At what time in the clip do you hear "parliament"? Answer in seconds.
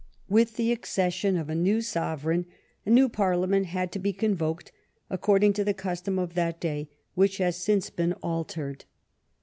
3.07-3.67